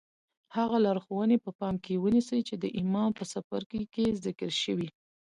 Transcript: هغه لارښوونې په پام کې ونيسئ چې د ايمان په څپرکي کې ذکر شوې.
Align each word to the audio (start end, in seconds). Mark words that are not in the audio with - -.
هغه 0.55 0.77
لارښوونې 0.85 1.37
په 1.45 1.51
پام 1.59 1.75
کې 1.83 2.01
ونيسئ 2.03 2.39
چې 2.47 2.55
د 2.57 2.65
ايمان 2.77 3.09
په 3.17 3.23
څپرکي 3.31 3.83
کې 3.93 4.17
ذکر 4.25 4.49
شوې. 4.63 4.89